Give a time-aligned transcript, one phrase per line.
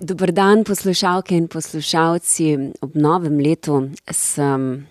[0.00, 2.58] Dober dan, poslušalke in poslušalci.
[2.84, 3.78] Ob novem letu
[4.12, 4.86] sem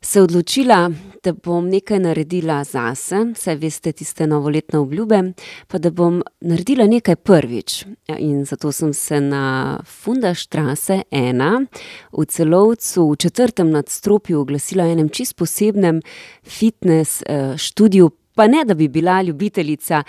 [0.00, 0.90] se odločila,
[1.24, 5.18] da bom nekaj naredila zase, saj veste, tiste novoletne obljube,
[5.66, 7.84] pa da bom naredila nekaj prvič.
[8.18, 11.64] In zato sem se na Fundastrasse ena
[12.12, 16.02] v Celovcu v četrtem nadstropju oglasila enem čisto posebnem
[16.44, 17.22] fitnes,
[17.56, 18.10] študiju.
[18.34, 20.02] Pa ne da bi bila ljubiteljica,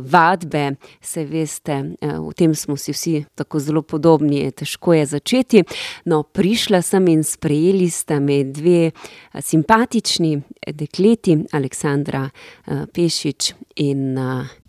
[0.00, 5.62] vadbe, saj veste, v tem smo si vsi tako zelo podobni, težko je začeti.
[6.08, 8.90] No, prišla sem in sprejeli sta me dve,
[9.36, 10.38] simpatični
[10.72, 12.24] dekleti, Aleksandra,
[12.94, 13.52] Pešič
[13.84, 14.16] in,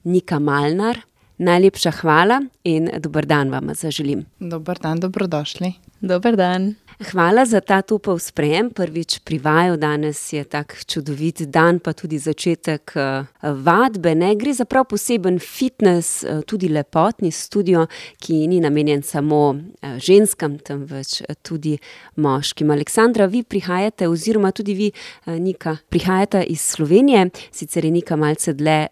[0.04, 1.06] Nika Malnar.
[1.40, 4.26] Najlepša hvala in dober dan vama zaželim.
[4.44, 5.72] Dober dan, dobrodošli.
[6.02, 6.74] Dober dan.
[7.00, 12.20] Hvala za ta topel sprejem, prvič pri vaju, danes je tak čudovit dan pa tudi
[12.20, 12.92] začetek,
[13.40, 17.86] vadbe, ne, gre za prav poseben fitnes, tudi lepotni studio,
[18.20, 19.56] ki ni namenjen samo,
[19.96, 21.78] ženskam, temveč tudi
[22.20, 22.68] moškim.
[22.76, 24.92] Aleksandra, vi prihajate oziroma tudi vi,
[25.26, 28.88] Nika, prihajata iz Slovenije, sicer je Nika malce dlje,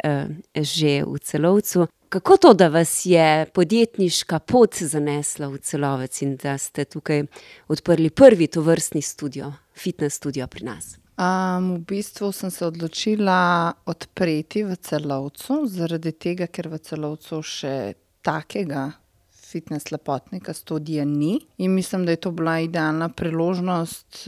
[0.55, 1.91] že v Celovcu.
[2.09, 7.25] Kako to, da vas je podjetniška pot zanesla v Celovec in da ste tukaj
[7.67, 10.97] odprli prvi tovrstni studio, fitnes studio pri nas?
[11.17, 18.91] v bistvu sem se odločila odpreti v Celovcu zaradi tega, ker v Celovcu še takega
[19.33, 21.39] fitnes lepotnega studia ni.
[21.57, 24.27] In mislim, da je to bila idealna priložnost,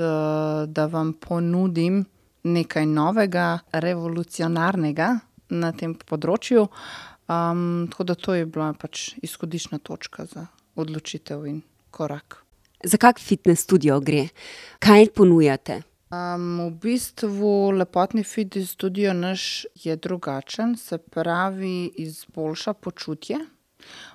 [0.67, 2.05] da vam ponudim
[2.43, 5.19] nekaj novega, revolucionarnega
[5.49, 6.65] na tem področju.
[7.29, 12.43] Tako da to je bila pač izhodiščna točka za odločitev in korak.
[12.83, 14.27] Za kak fitnes studio gre?
[14.79, 15.81] Kaj ponujate?
[16.09, 23.37] v bistvu lepotni fitnes studio naš je drugačen, se pravi, izboljša počutje,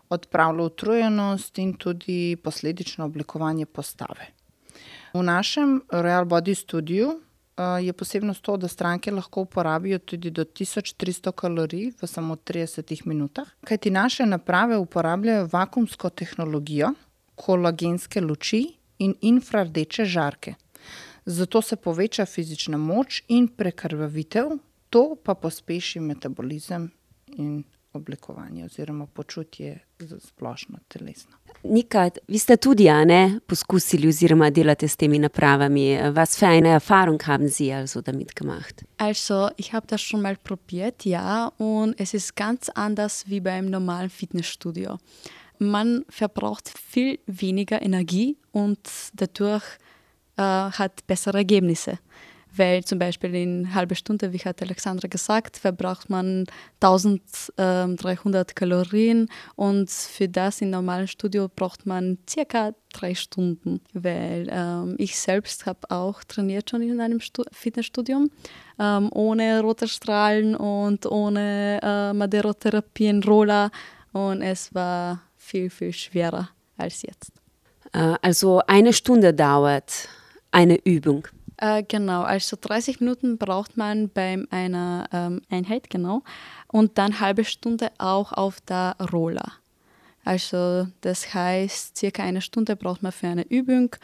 [0.08, 4.26] odpravlja utrujenost in tudi posledično oblikovanje postave.
[5.14, 7.20] V našem Royal body studiu,
[7.82, 13.06] je posebnost to, da stranke lahko uporabijo tudi do tisoč tristo kalorij v samo tridesetih
[13.06, 13.48] minutah.
[13.64, 16.92] Kajti naše naprave uporabljajo vakuumsko tehnologijo,
[17.34, 18.66] kolagenske luči
[18.98, 20.54] in infrardeče žarke.
[21.26, 24.58] Zato se poveča fizična moč in prekrvavitev,
[24.90, 26.90] to pa pospeši metabolizem
[27.26, 27.62] in
[27.94, 29.78] oblikovanje oziroma počutje
[30.18, 31.36] splošno telesno.
[31.62, 35.98] Nika, vi ste tudi, a ne, poskusili oziroma delate s temi napravami.
[36.12, 38.84] Was für eine Erfahrung haben Sie also damit gemacht?
[38.98, 43.70] Also ich habe das schon mal probiert, ja, und es ist ganz anders wie beim
[43.70, 44.98] normalen Fitnessstudio.
[45.58, 48.78] Man verbraucht viel weniger Energie und
[49.14, 49.64] dadurch,
[50.36, 51.98] hat bessere Ergebnisse.
[52.56, 56.44] Weil zum Beispiel in halbe Stunde, wie hat Aleksandra gesagt, verbraucht man
[56.80, 63.80] tausenddreihundert Kalorien und für das im normalen Studio braucht man circa drei Stunden.
[63.92, 67.20] Weil, ich selbst habe auch trainiert schon in einem
[67.52, 68.26] Fitnessstudio,
[68.78, 73.70] ohne rote Strahlen und ohne, Maderotherapie, Roller
[74.12, 77.32] und es war viel, viel schwerer als jetzt.
[77.92, 80.08] also eine Stunde dauert
[80.50, 81.26] eine Übung?
[81.88, 86.22] Genau, also dreißig Minuten braucht man bei einer, Einheit, genau.
[86.68, 89.52] Und dann halbe Stunde auch auf der Roller.
[90.24, 93.94] Also das heißt, circa eine Stunde braucht man für eine Übung.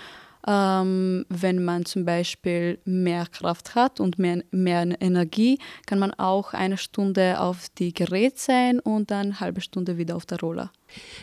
[0.42, 6.76] Wenn man zum Beispiel mehr Kraft hat und mehr, mehr Energie, kann man auch eine
[6.76, 10.70] Stunde auf dem Gerät sein und dann halbe Stunde wieder auf der Roller.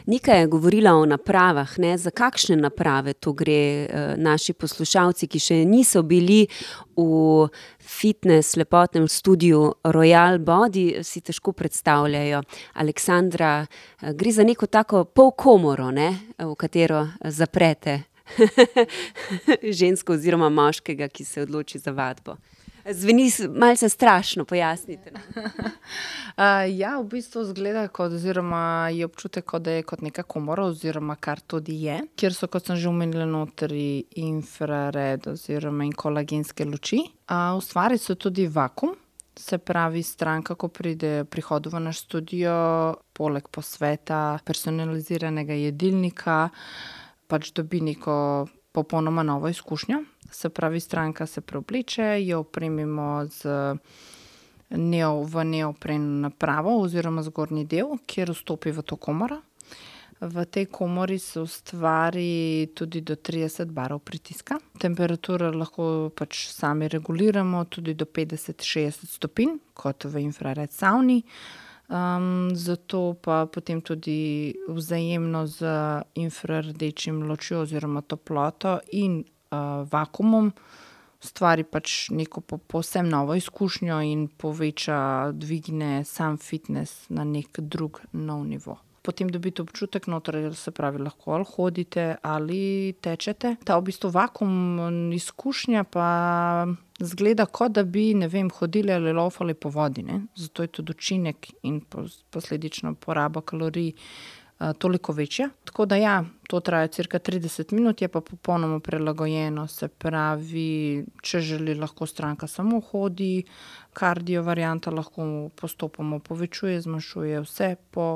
[0.05, 3.87] Nika je govorila o napravah, ne, za kakšne naprave to gre?
[4.17, 6.45] naši poslušalci, ki še niso bili
[6.95, 7.47] v
[7.83, 12.41] fitnes lepotnem studiu Royal body, si težko predstavljajo.
[12.79, 13.65] Aleksandra,
[14.15, 18.03] gre za neko tako polkomoro, ne, v katero zaprete,
[19.79, 22.37] žensko oziroma moškega, ki se odloči za vadbo.
[22.89, 25.11] Zveni malce strašno, pojasnite.
[26.81, 31.39] ja, v bistvu izgleda kot oziroma je občutek, da je kot neka komora oziroma kar
[31.39, 37.01] tudi je, kjer so, kot sem že omenila, notri infrared oziroma in kolagenske luči.
[37.57, 38.95] ustvari se tudi vakuum,
[39.35, 42.53] se pravi, stranka, ko pride pri vhodu v naš studio,
[43.13, 46.49] poleg posveta, personaliziranega jedilnika,
[47.27, 50.03] pač dobi neko popolnoma novo izkušnjo.
[50.31, 53.75] Se pravi, stranka se preobleče, jo opremimo z
[54.69, 59.41] v neopren napravo oziroma zgornji del, kjer vstopi v to komoro.
[60.19, 64.57] V tej komori se ustvari tudi do trideset barov pritiska.
[64.79, 71.21] Temperaturo lahko pač sami reguliramo, tudi do petdeset, šestdeset stopinj, kot v infrared savni.
[71.87, 75.63] Um, zato pa potem tudi vzajemno z
[76.15, 80.51] infrardečim lučjo oziroma toploto in uh, vakumom
[81.23, 88.01] ustvari pač neko po, povsem novo izkušnjo in poveča, dvigne sam fitness na nek drug
[88.11, 88.77] nov nivo.
[89.07, 93.55] Potem dobite občutek, noter, se pravi, lahko ali hodite ali tečete.
[93.63, 94.51] Ta v bistvu vakum
[95.15, 96.07] izkušnja pa
[96.99, 100.03] zgleda, kot da bi vem, hodili ali laufali po vodi.
[100.03, 100.25] Ne?
[100.35, 101.79] Zato je tudi učinek in
[102.31, 103.93] posledično poraba kalorij
[104.77, 105.49] toliko večja.
[105.63, 109.67] Tako da, ja, to traja cirka 30 minut, je pa popolnoma prilagojeno.
[109.67, 113.43] Se pravi, če želi, lahko stranka samo hodi,
[113.93, 118.07] kardio varianta lahko postopoma povečuje, zmanjšuje vse po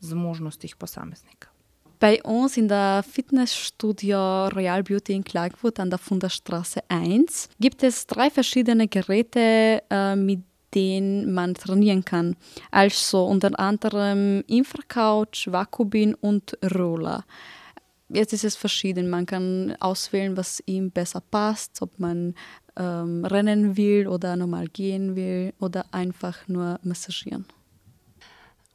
[0.00, 1.48] zmožnostih posameznika.
[2.00, 8.06] Bei uns in der Fitnessstudio Royal Beauty in Klagenfurt an der Funderstraße 1 gibt es
[8.06, 12.36] drei verschiedene Geräte, äh, mit den man trainieren kann.
[12.70, 17.24] Also unter anderem Infracouch, Vakubin und Roller.
[18.10, 19.10] Jetzt ist es verschieden.
[19.10, 22.34] Man kann auswählen, was ihm besser passt, ob man
[22.76, 27.44] ähm, rennen will oder normal gehen will oder einfach nur massagieren.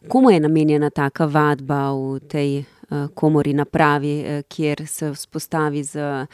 [0.07, 6.25] Komu je namenjena taka vadba v tej uh, komori napravi, uh, kjer se vzpostavi z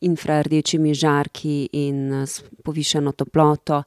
[0.00, 2.26] infrardečimi žarki in
[2.64, 3.82] povišeno toploto?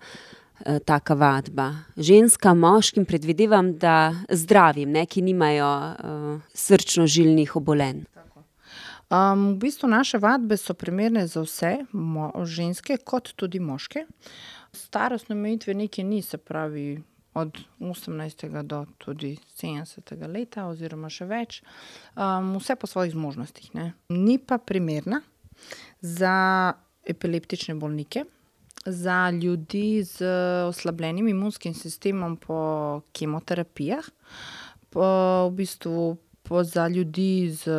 [0.65, 1.75] Eh, taka vadba.
[1.97, 8.01] Ženska, moškim predvidevam, da zdravim, ne, ki nimajo uh, srčno-žilnih obolenj.
[9.09, 14.03] Um, v bistvu naše vadbe so primerne za vse, mo, ženske, kot tudi moške.
[14.75, 16.99] Starostne omejitve nekaj ni, se pravi
[17.33, 18.63] od 18.
[18.63, 20.15] do tudi 70.
[20.27, 21.61] leta, oziroma še več,
[22.15, 23.69] um, vse po svojih zmožnostih.
[23.77, 23.93] Ne.
[24.09, 25.21] Ni pa primerna
[26.01, 26.73] za
[27.05, 28.25] epileptične bolnike
[28.85, 30.25] za ljudi z
[30.67, 34.05] oslabljenim imunskim sistemom po kemoterapijah,
[34.89, 35.03] po,
[35.49, 37.69] v bistvu po za ljudi z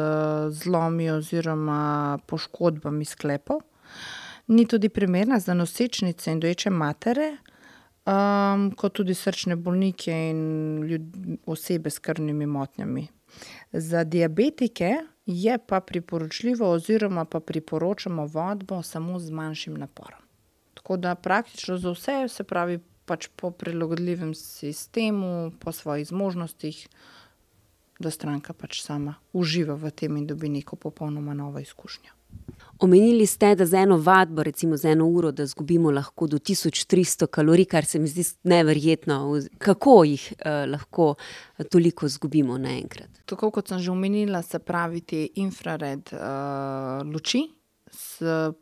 [0.50, 3.60] zlomi oziroma poškodbami sklepov.
[4.46, 7.36] Ni tudi primerna za nosečnice in doječe matere,
[8.76, 13.06] kot tudi srčne bolnike in ljudi, osebe s krvnimi motnjami.
[13.72, 20.20] Za diabetike je pa priporočljivo, oziroma pa priporočamo vodbo samo z manjšim naporom.
[20.74, 26.88] Tako da praktično za vse, se pravi, pač po prilagodljivem sistemu, po svojih zmožnostih,
[27.98, 32.19] da stranka pač sama uživa v tem in dobi neko popolnoma novo izkušnjo.
[32.80, 37.26] Omenili ste, da za eno vadbo, recimo za eno uro, da izgubimo lahko do 1300
[37.26, 39.40] kalorij, kar se mi zdi neverjetno.
[39.58, 41.14] Kako jih eh, lahko
[41.70, 43.20] toliko izgubimo naenkrat?
[43.24, 47.44] Tako kot sem že omenila, se pravi, te infrared eh, luči,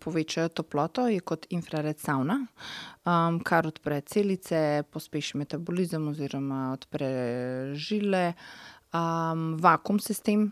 [0.00, 2.38] povečajo toploto, je kot infrared savna,
[3.04, 7.10] um, kar odpre celice, pospeši metabolizem oziroma odpre
[7.74, 8.32] žile.
[8.92, 10.48] Um, vakum sistem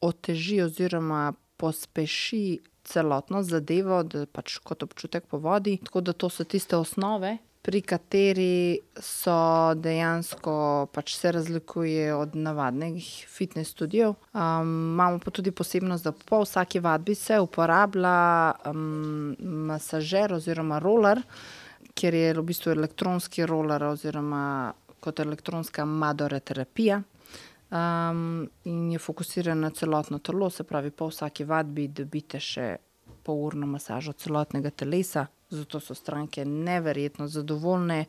[0.00, 5.78] oteži oziroma pospeši celotno zadevo, da pač kot občutek po vodi.
[5.84, 7.36] Tako da to so tiste osnove,
[7.66, 10.52] pri kateri so dejansko
[10.94, 14.14] pač se razlikuje od navadnih fitness studijev.
[14.32, 19.34] Um, imamo pa tudi posebnost, da po vsaki vadbi se uporablja um,
[19.66, 21.24] masažer oziroma roller,
[21.94, 27.02] ker je v bistvu elektronski roller oziroma kot elektronska madoreterapija.
[27.70, 32.76] Um, in je fokusiran na celotno telo, se pravi, po vsaki vadbi dobite še
[33.26, 38.04] pol urno masažo celotnega telesa, zato so stranke neverjetno zadovoljne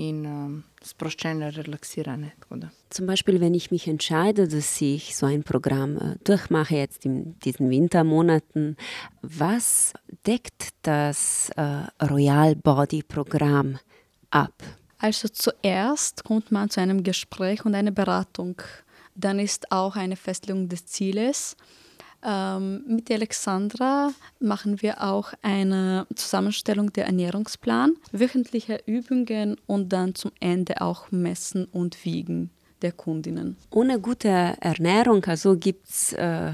[0.00, 2.32] in um, sproščene, relaxirane.
[2.88, 7.38] Zum Beispiel, wenn ich mich entscheide, dass ich so ein Programm äh, durchmache, jetzt in
[7.40, 8.76] diesen Wintermonaten,
[9.20, 9.92] was
[10.26, 13.78] deckt das äh, Royal Body Programm
[14.30, 14.54] ab?
[15.02, 18.62] Also zuerst kommt man zu einem Gespräch und einer Beratung.
[19.16, 21.56] Dann ist auch eine Festlegung des Zieles.
[22.24, 30.30] Ähm, mit Alexandra machen wir auch eine Zusammenstellung der Ernährungsplan, wöchentliche Übungen und dann zum
[30.38, 33.56] Ende auch Messen und Wiegen der Kundinnen.
[33.70, 36.52] Ohne gute Ernährung also gibt es äh,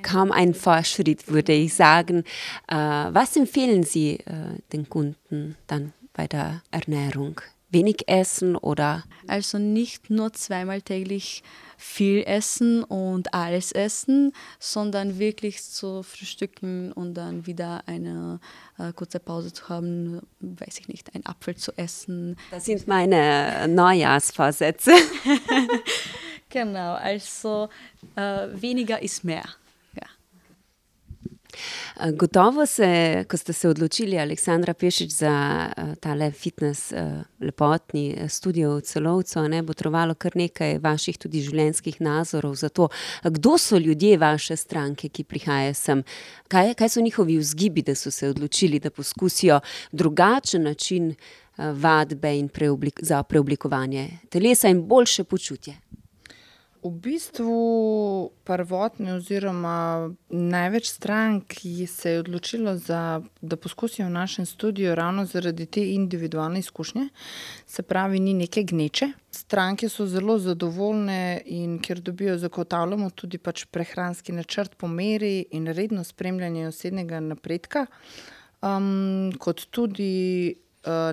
[0.00, 2.24] kaum einen Fortschritt, würde ich sagen.
[2.68, 7.42] Äh, was empfehlen Sie äh, den Kunden dann bei der Ernährung?
[7.72, 9.04] Wenig essen oder?
[9.26, 11.42] Also nicht nur zweimal täglich
[11.76, 18.38] viel essen und alles essen, sondern wirklich zu frühstücken und dann wieder eine
[18.78, 22.36] äh, kurze Pause zu haben, weiß ich nicht, einen Apfel zu essen.
[22.50, 24.92] Das sind meine Neujahrsvorsätze.
[26.48, 27.68] genau, also
[28.14, 29.44] äh, weniger ist mehr.
[32.10, 35.34] Gotovo se, ko ste se odločili, Aleksandra Pešič, za
[36.00, 36.92] tale fitnes,
[37.40, 42.88] lepotni studio v Celovcu, ne, botrovalo kar nekaj vaših tudi življenjskih nazorov za to,
[43.22, 46.02] kdo so ljudje vaše stranke, ki prihajajo sem?
[46.50, 49.60] Kaj, kaj so njihovi vzgibi, da so se odločili, da poskusijo
[49.92, 51.14] drugačen način,
[51.58, 52.48] vadbe in
[53.00, 55.78] za preoblikovanje telesa in boljše počutje?
[56.82, 61.54] V bistvu prvotno oziroma največ strank
[61.86, 67.08] se je odločilo za, da poskusijo v našem studiu ravno zaradi te individualne izkušnje.
[67.66, 69.12] Se pravi, ni neke gneče.
[69.30, 75.66] Stranke so zelo zadovoljne, in ker dobijo, zagotavljamo tudi pač prehranski načrt po meri in
[75.66, 77.86] redno spremljanje osebnega napredka.
[79.38, 80.54] kot tudi,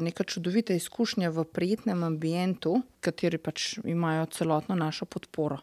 [0.02, 5.60] neka čudovita izkušnja v prijetnem ambientu, kateri pač imajo celotno našo podporo.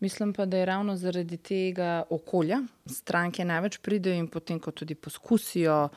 [0.00, 4.94] Mislim pa, da je ravno zaradi tega okolja stranke največ pridejo in potem, ko tudi
[4.94, 5.88] poskusijo,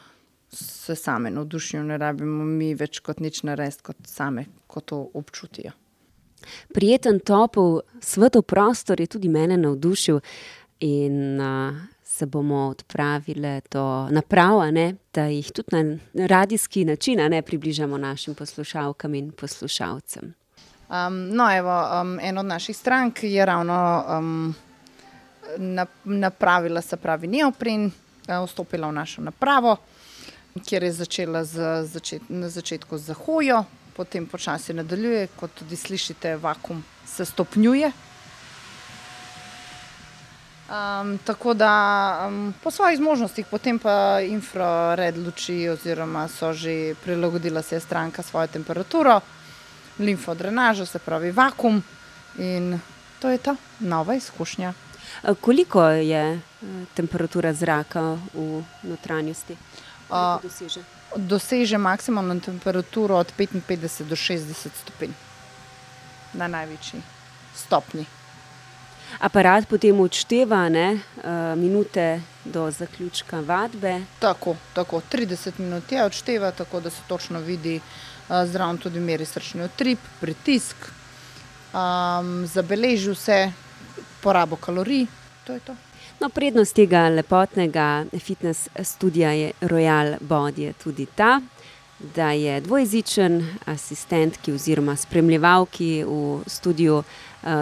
[0.54, 5.72] se same navdušijo, ne rabimo mi več kot nič narediti, kot same, ko to občutijo.
[6.74, 10.20] Prijeten, topel, svetel prostor je tudi mene navdušil
[10.80, 11.40] in,
[12.14, 18.36] se bomo odpravile do naprav, ne, da jih tudi na radijski način, ne, približamo našim
[18.36, 20.34] poslušalkam in poslušalcem.
[21.10, 21.72] no, evo,
[22.22, 24.04] ena od naših strank je ravno,
[26.04, 27.92] napravila, se pravi, neopren,
[28.46, 29.78] vstopila v našo napravo,
[30.70, 31.90] kjer je začela z
[32.30, 33.64] na začetku z hojo,
[33.96, 37.92] potem počasi nadaljuje, kot tudi slišite, vakuum se stopnjuje.
[41.26, 42.32] Tako da,
[42.64, 48.48] po svojih zmožnostih, potem pa infrared luči oziroma so že, prilagodila si je stranka svojo
[48.48, 49.22] temperaturo,
[50.00, 51.84] limfodrenažo, se pravi vakuum,
[52.38, 52.80] in
[53.20, 53.56] to je to.
[53.80, 54.74] Nova izkušnja.
[55.42, 56.40] koliko je,
[56.94, 59.58] temperatura zraka v notranjosti?
[60.44, 60.82] Doseže?
[61.16, 65.14] Doseže maksimalno temperaturo od petinpetdeset do šestdeset stopinj.
[66.34, 67.02] Na največji
[67.56, 68.06] stopnji.
[69.20, 71.00] Aparat potem odšteva, ne,
[71.56, 74.02] minute do zaključka vadbe.
[74.20, 75.02] Tako, tako.
[75.10, 77.80] Trideset minut je, odšteva, tako da se točno vidi,
[78.46, 80.76] zraven tudi meri srčni utrip, pritisk,
[82.46, 83.52] zabeleži vse,
[84.22, 85.06] porabo kalorij.
[85.48, 85.76] To je to.
[86.20, 91.42] No, prednost tega lepotnega fitnes studia je, Royal body, je tudi ta,
[92.16, 97.04] da je dvojezičen, asistentki oziroma spremljevalki v studiu,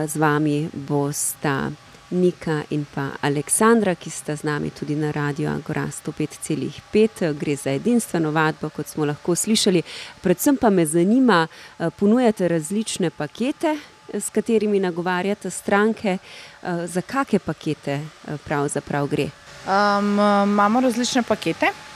[0.08, 1.72] z vami bosta
[2.12, 6.82] Nika in pa Aleksandra, ki sta z nami tudi na radiu Agora sto pet celih
[6.92, 7.24] pet.
[7.40, 9.82] Gre za edinstveno vadbo, kot smo lahko slišali.
[10.22, 11.48] Predvsem pa me zanima,
[12.00, 13.78] ponujate različne pakete,
[14.14, 16.18] s katerimi nagovarjate stranke.
[16.86, 18.02] za kake pakete,
[18.46, 19.30] pravzaprav gre?
[20.46, 21.91] imamo različne pakete.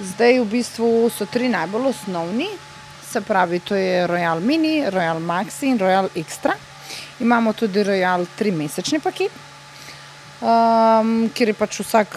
[0.00, 2.48] Zdaj v bistvu so trije najbolj osnovni.
[3.04, 6.54] Se pravi, to je Royal mini, Royal maxi in Royal ekstra.
[7.20, 9.32] Imamo tudi Royal trimesečni paket,
[11.34, 12.16] kjer je pač vsak,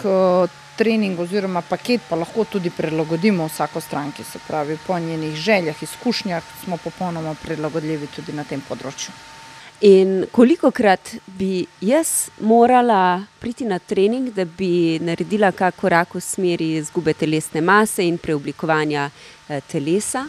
[0.76, 6.42] trening oziroma paket pa lahko tudi prilagodimo vsaki stranki, se pravi, po njenih željah, izkušnjah
[6.64, 9.33] smo popolnoma prilagodljivi tudi na tem področju.
[9.84, 16.70] In kolikokrat bi jaz morala priti na trening, da bi naredila kak korak v smeri
[16.78, 19.10] izgube telesne mase in preoblikovanja,
[19.68, 20.24] telesa?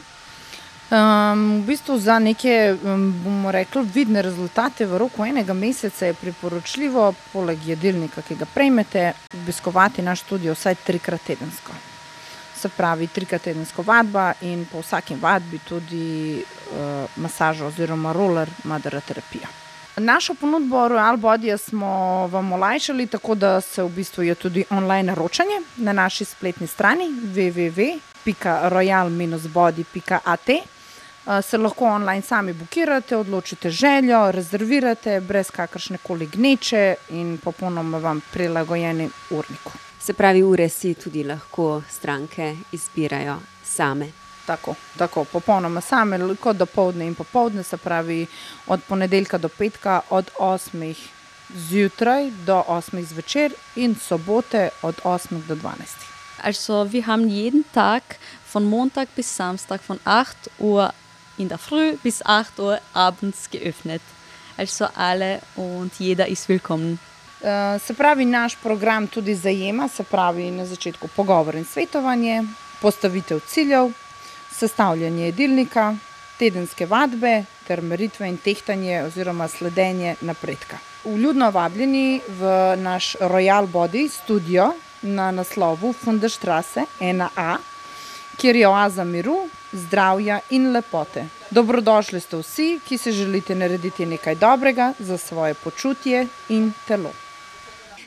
[0.90, 2.76] v bistvu za neke,
[3.24, 9.14] bomo rekli, vidne rezultate v roku enega meseca je priporočljivo poleg jedilnika, ki ga prejmete,
[9.34, 11.95] obiskovati naš studio vsaj trikrat tedensko.
[12.66, 16.42] Se pravi, trikrat tedensko vadba in po vsaki vadbi tudi,
[17.22, 19.48] masaža oziroma roller maderoterapija.
[19.98, 25.04] Našo ponudbo Royal bodyja smo vam olajšali, tako da se v bistvu je tudi online
[25.04, 27.06] naročanje na naši spletni strani
[27.36, 30.50] www pika royal minus body pika at.
[31.42, 39.10] se lahko online sami bukirate, odločite željo, rezervirate brez kakršnekoli gneče in popolnoma vam prilagojeni
[39.30, 39.72] urniku.
[40.00, 44.12] Se pravi, ure si tudi lahko stranke izbirajo same.
[44.46, 45.24] Tako, tako.
[45.26, 48.28] Popolnoma same, kot dopoldne in popoldne, se pravi
[48.68, 51.10] od ponedeljka do petka od osmih
[51.54, 56.10] zjutraj do osmih zvečer in sobote od osmih do dvanajstih.
[56.44, 58.04] Also wir haben jeden Tag
[58.54, 60.94] von Montag bis Samstag von acht Uhr
[61.38, 64.02] in der Früh bis acht Uhr abends geöffnet.
[64.58, 67.00] Also alle und jeder ist willkommen.
[67.80, 72.44] Se pravi, naš program tudi zajema, se pravi, na začetku pogovor in svetovanje,
[72.82, 73.92] postavitev ciljev,
[74.52, 75.96] sestavljanje jedilnika,
[76.40, 80.78] tedenske vadbe ter meritve in tehtanje oziroma sledenje napredka.
[81.06, 87.58] vljudno vabljeni v naš Royal Body studio na naslovu Fundestrasse 1A,
[88.38, 91.28] kjer je oaza miru, zdravja in lepote.
[91.50, 97.25] Dobrodošli ste vsi, ki si želite narediti nekaj dobrega za svoje počutje in telo.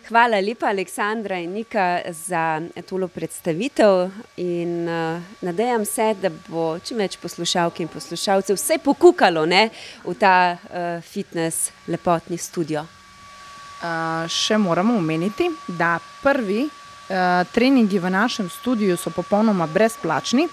[0.09, 4.09] Hvala lepa, Aleksandra in Nika, za tole predstavitev.
[4.37, 9.67] In uh, nadejam se, da bo čim več poslušalk in poslušalcev vse pokukalo ne,
[10.07, 12.87] v ta uh, fitness lepotni studio.
[13.85, 20.49] Uh, še moramo omeniti, da prvi uh, treningi v našem studiu so popolnoma brezplačni,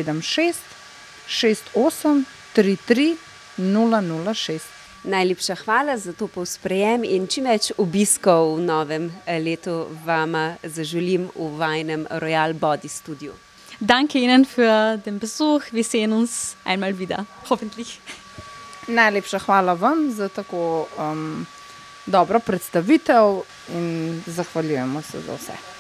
[0.03, 0.59] 676
[1.29, 2.25] 68
[2.55, 3.17] 33
[3.59, 4.61] 006.
[5.05, 11.49] Najlepša hvala za to povsprejem in čim več obiskov v novem letu vama zaželim v
[11.61, 13.35] vajnem Royal Body Studiu.
[13.81, 15.73] Danke Ihnen für den Besuch.
[15.73, 18.01] Wir sehen uns einmal wieder, hoffentlich.
[18.89, 21.47] Najlepša hvala vam za tako um,
[22.07, 25.74] dobro predstavitev in zahvaljujemo se za vse.